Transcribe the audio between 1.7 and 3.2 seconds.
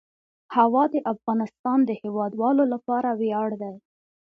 د هیوادوالو لپاره